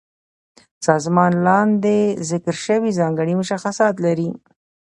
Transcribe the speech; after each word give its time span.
سازمان 0.87 1.33
لاندې 1.47 1.97
ذکر 2.31 2.55
شوي 2.65 2.91
ځانګړي 2.99 3.33
مشخصات 3.41 3.95
لري. 4.05 4.29